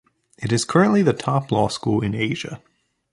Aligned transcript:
It 0.39 0.51
is 0.51 0.65
currently 0.65 1.03
the 1.03 1.13
top 1.13 1.51
law 1.51 1.67
school 1.67 2.01
in 2.01 2.15
Asia. 2.15 2.59